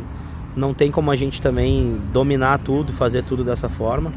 não 0.57 0.73
tem 0.73 0.91
como 0.91 1.11
a 1.11 1.17
gente 1.17 1.43
também 1.43 2.01
dominar 2.11 2.59
tudo, 2.61 2.91
fazer 2.95 3.23
tudo 3.23 3.45
dessa 3.45 3.69
forma. 3.69 4.11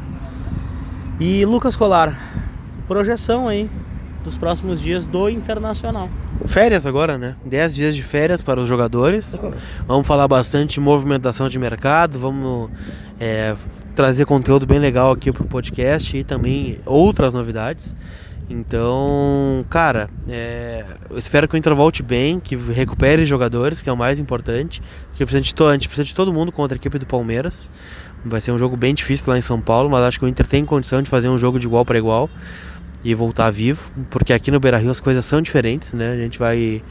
E 1.18 1.46
Lucas 1.46 1.74
Colar, 1.74 2.14
projeção 2.86 3.48
aí 3.48 3.70
dos 4.22 4.36
próximos 4.36 4.78
dias 4.78 5.06
do 5.06 5.30
Internacional. 5.30 6.10
Férias 6.44 6.86
agora, 6.86 7.16
né? 7.16 7.36
10 7.42 7.74
dias 7.74 7.96
de 7.96 8.02
férias 8.02 8.42
para 8.42 8.60
os 8.60 8.68
jogadores. 8.68 9.38
Vamos 9.86 10.06
falar 10.06 10.28
bastante 10.28 10.74
de 10.74 10.80
movimentação 10.80 11.48
de 11.48 11.58
mercado, 11.58 12.18
vamos 12.18 12.70
é, 13.18 13.56
trazer 13.94 14.26
conteúdo 14.26 14.66
bem 14.66 14.78
legal 14.78 15.10
aqui 15.10 15.32
pro 15.32 15.44
podcast 15.44 16.14
e 16.14 16.22
também 16.22 16.80
outras 16.84 17.32
novidades. 17.32 17.96
Então, 18.48 19.64
cara, 19.68 20.08
é, 20.28 20.84
eu 21.10 21.18
espero 21.18 21.48
que 21.48 21.54
o 21.54 21.58
Inter 21.58 21.74
volte 21.74 22.02
bem, 22.02 22.38
que 22.38 22.54
recupere 22.54 23.26
jogadores, 23.26 23.82
que 23.82 23.88
é 23.88 23.92
o 23.92 23.96
mais 23.96 24.20
importante. 24.20 24.80
Porque 25.08 25.24
precisa 25.24 25.42
de 25.42 25.64
a 25.64 25.72
gente 25.72 25.88
precisa 25.88 26.04
de 26.04 26.14
todo 26.14 26.32
mundo 26.32 26.52
contra 26.52 26.76
a 26.76 26.78
equipe 26.78 26.98
do 26.98 27.06
Palmeiras. 27.06 27.68
Vai 28.24 28.40
ser 28.40 28.52
um 28.52 28.58
jogo 28.58 28.76
bem 28.76 28.94
difícil 28.94 29.26
lá 29.28 29.36
em 29.36 29.42
São 29.42 29.60
Paulo, 29.60 29.90
mas 29.90 30.02
acho 30.04 30.18
que 30.18 30.24
o 30.24 30.28
Inter 30.28 30.46
tem 30.46 30.64
condição 30.64 31.02
de 31.02 31.10
fazer 31.10 31.28
um 31.28 31.38
jogo 31.38 31.58
de 31.58 31.66
igual 31.66 31.84
para 31.84 31.98
igual 31.98 32.30
e 33.04 33.14
voltar 33.14 33.50
vivo, 33.50 33.88
porque 34.10 34.32
aqui 34.32 34.50
no 34.50 34.58
Beira 34.58 34.78
Rio 34.78 34.90
as 34.90 34.98
coisas 34.98 35.24
são 35.24 35.40
diferentes, 35.40 35.92
né? 35.92 36.12
A 36.12 36.16
gente 36.16 36.40
vai 36.40 36.82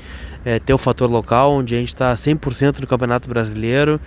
é, 0.45 0.59
ter 0.59 0.73
o 0.73 0.77
fator 0.77 1.11
local, 1.11 1.51
onde 1.51 1.75
a 1.75 1.77
gente 1.77 1.89
está 1.89 2.15
100% 2.15 2.79
no 2.79 2.87
Campeonato 2.87 3.27
Brasileiro. 3.27 3.99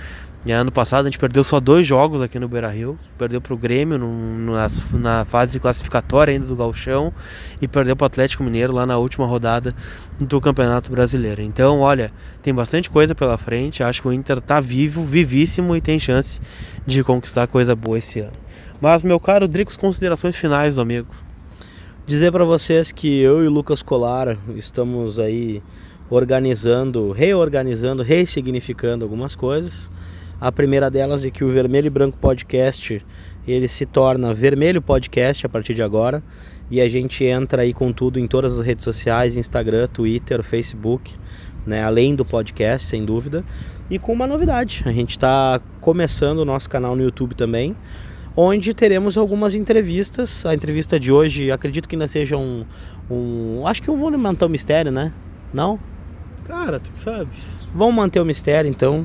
E 0.46 0.52
ano 0.52 0.70
passado 0.70 1.02
a 1.02 1.04
gente 1.06 1.18
perdeu 1.18 1.42
só 1.42 1.58
dois 1.58 1.86
jogos 1.86 2.22
aqui 2.22 2.38
no 2.38 2.48
Beira 2.48 2.68
Rio. 2.68 2.98
Perdeu 3.18 3.40
para 3.40 3.52
o 3.52 3.56
Grêmio 3.56 3.98
no, 3.98 4.52
nas, 4.52 4.90
na 4.92 5.24
fase 5.24 5.58
classificatória 5.58 6.32
ainda 6.32 6.46
do 6.46 6.54
Galchão 6.54 7.12
e 7.60 7.66
perdeu 7.66 7.96
para 7.96 8.04
o 8.04 8.06
Atlético 8.06 8.44
Mineiro 8.44 8.72
lá 8.72 8.86
na 8.86 8.96
última 8.98 9.26
rodada 9.26 9.74
do 10.18 10.40
Campeonato 10.40 10.90
Brasileiro. 10.90 11.42
Então, 11.42 11.80
olha, 11.80 12.12
tem 12.40 12.54
bastante 12.54 12.88
coisa 12.88 13.14
pela 13.14 13.36
frente. 13.36 13.82
Acho 13.82 14.00
que 14.00 14.08
o 14.08 14.12
Inter 14.12 14.38
está 14.38 14.60
vivo, 14.60 15.04
vivíssimo 15.04 15.74
e 15.74 15.80
tem 15.80 15.98
chance 15.98 16.40
de 16.86 17.02
conquistar 17.02 17.48
coisa 17.48 17.74
boa 17.74 17.98
esse 17.98 18.20
ano. 18.20 18.32
Mas, 18.80 19.02
meu 19.02 19.18
caro 19.18 19.48
Dricos, 19.48 19.76
considerações 19.76 20.36
finais 20.36 20.78
amigo. 20.78 21.12
Dizer 22.06 22.30
para 22.30 22.44
vocês 22.44 22.92
que 22.92 23.18
eu 23.18 23.44
e 23.44 23.48
o 23.48 23.50
Lucas 23.50 23.82
Colara 23.82 24.38
estamos 24.54 25.18
aí 25.18 25.62
organizando, 26.08 27.12
reorganizando, 27.12 28.02
ressignificando 28.02 29.04
algumas 29.04 29.36
coisas. 29.36 29.90
A 30.40 30.52
primeira 30.52 30.88
delas 30.88 31.24
é 31.24 31.30
que 31.32 31.42
o 31.42 31.48
Vermelho 31.48 31.88
e 31.88 31.90
Branco 31.90 32.16
Podcast 32.16 33.04
ele 33.44 33.66
se 33.66 33.84
torna 33.84 34.32
Vermelho 34.32 34.80
Podcast 34.80 35.44
a 35.44 35.48
partir 35.48 35.74
de 35.74 35.82
agora 35.82 36.22
e 36.70 36.80
a 36.80 36.88
gente 36.88 37.24
entra 37.24 37.62
aí 37.62 37.74
com 37.74 37.92
tudo 37.92 38.20
em 38.20 38.26
todas 38.28 38.60
as 38.60 38.64
redes 38.64 38.84
sociais, 38.84 39.36
Instagram, 39.36 39.88
Twitter, 39.88 40.44
Facebook, 40.44 41.16
né, 41.66 41.82
além 41.82 42.14
do 42.14 42.24
podcast, 42.24 42.86
sem 42.86 43.04
dúvida. 43.04 43.44
E 43.90 43.98
com 43.98 44.12
uma 44.12 44.28
novidade, 44.28 44.82
a 44.86 44.92
gente 44.92 45.10
está 45.10 45.60
começando 45.80 46.38
o 46.38 46.44
nosso 46.44 46.70
canal 46.70 46.94
no 46.94 47.02
YouTube 47.02 47.34
também, 47.34 47.74
onde 48.36 48.72
teremos 48.72 49.18
algumas 49.18 49.56
entrevistas. 49.56 50.46
A 50.46 50.54
entrevista 50.54 51.00
de 51.00 51.10
hoje, 51.10 51.50
acredito 51.50 51.88
que 51.88 51.96
ainda 51.96 52.06
seja 52.06 52.36
um. 52.36 52.64
um 53.10 53.66
acho 53.66 53.82
que 53.82 53.88
eu 53.88 53.96
vou 53.96 54.16
manter 54.16 54.44
o 54.44 54.48
mistério, 54.48 54.92
né? 54.92 55.12
Não? 55.52 55.80
Cara, 56.46 56.78
tu 56.78 56.90
sabe. 56.96 57.30
Vamos 57.74 57.96
manter 57.96 58.20
o 58.20 58.24
mistério, 58.24 58.70
então. 58.70 59.04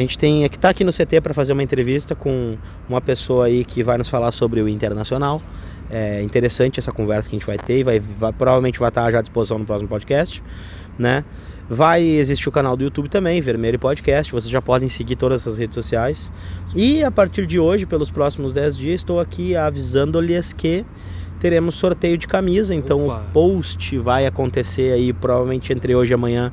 A 0.00 0.02
gente 0.02 0.16
tem 0.16 0.48
que 0.48 0.58
tá 0.58 0.70
aqui 0.70 0.82
no 0.82 0.90
CT 0.90 1.20
para 1.20 1.34
fazer 1.34 1.52
uma 1.52 1.62
entrevista 1.62 2.14
com 2.14 2.56
uma 2.88 3.02
pessoa 3.02 3.44
aí 3.44 3.66
que 3.66 3.82
vai 3.82 3.98
nos 3.98 4.08
falar 4.08 4.32
sobre 4.32 4.62
o 4.62 4.66
Internacional. 4.66 5.42
É 5.90 6.22
interessante 6.22 6.80
essa 6.80 6.90
conversa 6.90 7.28
que 7.28 7.36
a 7.36 7.38
gente 7.38 7.46
vai 7.46 7.58
ter 7.58 7.80
e 7.80 7.82
vai, 7.82 8.00
vai 8.00 8.32
provavelmente 8.32 8.78
vai 8.78 8.88
estar 8.88 9.10
já 9.10 9.18
à 9.18 9.20
disposição 9.20 9.58
no 9.58 9.66
próximo 9.66 9.90
podcast, 9.90 10.42
né? 10.98 11.22
Vai 11.68 12.02
existir 12.02 12.48
o 12.48 12.52
canal 12.52 12.78
do 12.78 12.82
YouTube 12.82 13.10
também, 13.10 13.42
Vermelho 13.42 13.78
Podcast. 13.78 14.32
Vocês 14.32 14.50
já 14.50 14.62
podem 14.62 14.88
seguir 14.88 15.16
todas 15.16 15.46
as 15.46 15.58
redes 15.58 15.74
sociais. 15.74 16.32
E 16.74 17.04
a 17.04 17.10
partir 17.10 17.46
de 17.46 17.60
hoje, 17.60 17.84
pelos 17.84 18.10
próximos 18.10 18.54
10 18.54 18.78
dias, 18.78 19.00
estou 19.02 19.20
aqui 19.20 19.54
avisando-lhes 19.54 20.54
que 20.54 20.82
teremos 21.40 21.74
sorteio 21.74 22.16
de 22.16 22.26
camisa. 22.26 22.74
Então 22.74 23.06
Opa. 23.06 23.16
o 23.28 23.32
post 23.32 23.98
vai 23.98 24.24
acontecer 24.24 24.94
aí 24.94 25.12
provavelmente 25.12 25.72
entre 25.74 25.94
hoje 25.94 26.12
e 26.12 26.14
amanhã 26.14 26.50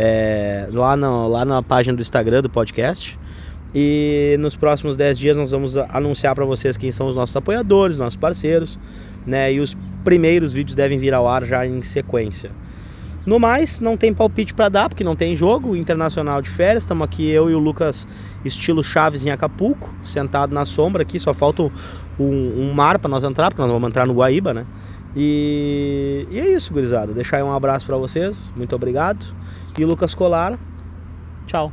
é, 0.00 0.68
lá, 0.70 0.96
no, 0.96 1.26
lá 1.26 1.44
na 1.44 1.60
página 1.60 1.96
do 1.96 2.00
Instagram 2.00 2.40
do 2.40 2.48
podcast. 2.48 3.18
E 3.74 4.36
nos 4.38 4.54
próximos 4.56 4.96
10 4.96 5.18
dias 5.18 5.36
nós 5.36 5.50
vamos 5.50 5.76
anunciar 5.76 6.34
para 6.36 6.44
vocês 6.44 6.76
quem 6.76 6.92
são 6.92 7.08
os 7.08 7.16
nossos 7.16 7.36
apoiadores, 7.36 7.98
nossos 7.98 8.16
parceiros, 8.16 8.78
né? 9.26 9.52
E 9.52 9.60
os 9.60 9.76
primeiros 10.04 10.52
vídeos 10.52 10.76
devem 10.76 10.98
vir 10.98 11.12
ao 11.12 11.28
ar 11.28 11.44
já 11.44 11.66
em 11.66 11.82
sequência. 11.82 12.50
No 13.26 13.38
mais, 13.38 13.80
não 13.80 13.94
tem 13.94 14.14
palpite 14.14 14.54
para 14.54 14.70
dar, 14.70 14.88
porque 14.88 15.04
não 15.04 15.14
tem 15.14 15.36
jogo 15.36 15.76
internacional 15.76 16.40
de 16.40 16.48
férias. 16.48 16.84
Estamos 16.84 17.04
aqui, 17.04 17.28
eu 17.28 17.50
e 17.50 17.54
o 17.54 17.58
Lucas, 17.58 18.08
estilo 18.42 18.82
Chaves 18.82 19.26
em 19.26 19.30
Acapulco, 19.30 19.94
sentado 20.02 20.54
na 20.54 20.64
sombra 20.64 21.02
aqui. 21.02 21.20
Só 21.20 21.34
falta 21.34 21.62
um, 21.62 21.70
um 22.18 22.72
mar 22.72 22.98
para 22.98 23.10
nós 23.10 23.24
entrar, 23.24 23.50
porque 23.50 23.60
nós 23.60 23.70
vamos 23.70 23.86
entrar 23.86 24.06
no 24.06 24.14
Guaíba, 24.14 24.54
né? 24.54 24.64
E, 25.16 26.26
e 26.30 26.38
é 26.38 26.50
isso, 26.50 26.72
gurizada. 26.72 27.12
Deixar 27.12 27.38
aí 27.38 27.42
um 27.42 27.52
abraço 27.52 27.86
para 27.86 27.96
vocês. 27.96 28.52
Muito 28.56 28.74
obrigado. 28.74 29.24
E 29.78 29.84
Lucas 29.84 30.14
Colar, 30.14 30.58
tchau. 31.46 31.72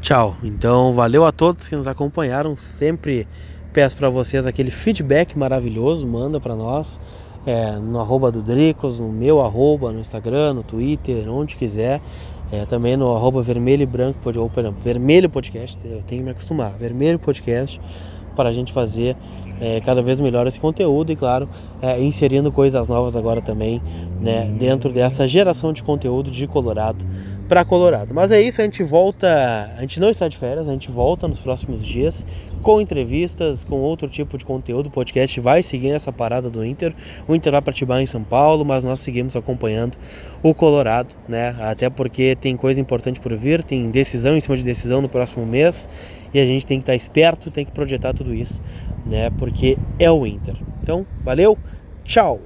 Tchau. 0.00 0.36
Então, 0.42 0.92
valeu 0.92 1.24
a 1.24 1.32
todos 1.32 1.68
que 1.68 1.76
nos 1.76 1.86
acompanharam. 1.86 2.56
Sempre 2.56 3.26
peço 3.72 3.96
para 3.96 4.08
vocês 4.08 4.46
aquele 4.46 4.70
feedback 4.70 5.38
maravilhoso. 5.38 6.06
Manda 6.06 6.40
para 6.40 6.56
nós 6.56 6.98
é, 7.46 7.72
no 7.72 7.98
arroba 8.00 8.30
do 8.30 8.42
Dricos, 8.42 9.00
no 9.00 9.10
meu 9.10 9.40
arroba, 9.40 9.92
no 9.92 10.00
Instagram, 10.00 10.54
no 10.54 10.62
Twitter, 10.62 11.28
onde 11.28 11.56
quiser. 11.56 12.00
É, 12.52 12.66
também 12.66 12.96
no 12.96 13.14
arroba 13.14 13.42
vermelho 13.42 13.82
e 13.82 13.86
branco, 13.86 14.18
ou, 14.36 14.50
vermelho 14.82 15.30
podcast, 15.30 15.78
eu 15.84 16.02
tenho 16.02 16.20
que 16.20 16.22
me 16.24 16.30
acostumar, 16.30 16.72
vermelho 16.72 17.16
podcast, 17.16 17.80
para 18.34 18.48
a 18.48 18.52
gente 18.52 18.72
fazer 18.72 19.16
é, 19.60 19.80
cada 19.80 20.02
vez 20.02 20.20
melhor 20.20 20.46
esse 20.46 20.58
conteúdo 20.58 21.12
e, 21.12 21.16
claro, 21.16 21.48
é, 21.82 22.00
inserindo 22.00 22.50
coisas 22.50 22.88
novas 22.88 23.14
agora 23.14 23.40
também, 23.40 23.82
né, 24.20 24.50
dentro 24.58 24.92
dessa 24.92 25.28
geração 25.28 25.72
de 25.72 25.82
conteúdo 25.82 26.30
de 26.30 26.46
Colorado 26.46 27.04
para 27.50 27.64
Colorado. 27.64 28.14
Mas 28.14 28.30
é 28.30 28.40
isso, 28.40 28.60
a 28.60 28.64
gente 28.64 28.80
volta, 28.84 29.74
a 29.76 29.80
gente 29.80 29.98
não 29.98 30.08
está 30.08 30.28
de 30.28 30.36
férias, 30.36 30.68
a 30.68 30.72
gente 30.72 30.88
volta 30.88 31.26
nos 31.26 31.40
próximos 31.40 31.84
dias 31.84 32.24
com 32.62 32.80
entrevistas, 32.80 33.64
com 33.64 33.80
outro 33.80 34.08
tipo 34.08 34.38
de 34.38 34.44
conteúdo. 34.44 34.86
O 34.86 34.90
podcast 34.90 35.40
vai 35.40 35.60
seguir 35.60 35.90
essa 35.90 36.12
parada 36.12 36.48
do 36.48 36.64
Inter. 36.64 36.94
O 37.26 37.34
Inter 37.34 37.50
vai 37.50 37.60
para 37.60 37.72
Tibá 37.72 38.00
em 38.00 38.06
São 38.06 38.22
Paulo, 38.22 38.64
mas 38.64 38.84
nós 38.84 39.00
seguimos 39.00 39.34
acompanhando 39.34 39.98
o 40.44 40.54
Colorado, 40.54 41.14
né? 41.28 41.56
Até 41.60 41.90
porque 41.90 42.36
tem 42.36 42.56
coisa 42.56 42.80
importante 42.80 43.18
por 43.18 43.34
vir, 43.34 43.64
tem 43.64 43.90
decisão 43.90 44.36
em 44.36 44.40
cima 44.40 44.56
de 44.56 44.62
decisão 44.62 45.02
no 45.02 45.08
próximo 45.08 45.44
mês 45.44 45.88
e 46.32 46.40
a 46.40 46.44
gente 46.44 46.66
tem 46.66 46.78
que 46.78 46.82
estar 46.82 46.94
esperto, 46.94 47.50
tem 47.50 47.64
que 47.64 47.72
projetar 47.72 48.12
tudo 48.12 48.34
isso, 48.34 48.60
né? 49.06 49.30
Porque 49.30 49.76
é 49.98 50.10
o 50.10 50.26
Inter. 50.26 50.56
Então, 50.82 51.06
valeu, 51.22 51.58
tchau. 52.04 52.40